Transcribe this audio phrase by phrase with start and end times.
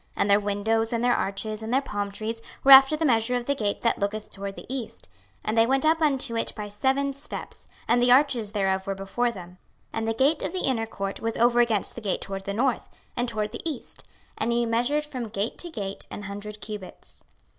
[0.15, 3.35] 26:040:022 And their windows, and their arches, and their palm trees, were after the measure
[3.35, 5.07] of the gate that looketh toward the east;
[5.45, 9.29] and they went up unto it by seven steps; and the arches thereof were before
[9.29, 9.59] them.
[9.93, 12.53] 26:040:023 And the gate of the inner court was over against the gate toward the
[12.55, 14.03] north, and toward the east;
[14.39, 17.23] and he measured from gate to gate an hundred cubits.